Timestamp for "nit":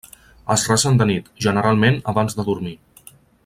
1.11-1.29